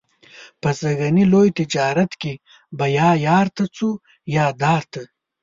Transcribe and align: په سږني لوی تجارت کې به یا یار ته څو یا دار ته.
په 0.61 0.69
سږني 0.79 1.25
لوی 1.33 1.49
تجارت 1.59 2.11
کې 2.21 2.33
به 2.77 2.85
یا 2.97 3.09
یار 3.27 3.47
ته 3.55 3.63
څو 3.75 3.89
یا 4.35 4.45
دار 4.63 4.83
ته. 4.93 5.01